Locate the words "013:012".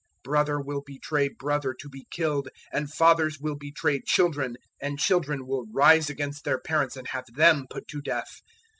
0.23-0.23